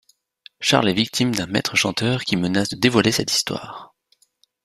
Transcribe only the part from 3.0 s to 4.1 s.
cette histoire.